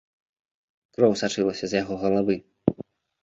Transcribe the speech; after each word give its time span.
Кроў 0.95 1.13
сачылася 1.21 1.65
з 1.73 1.81
яго 1.81 1.93
галавы. 2.05 2.35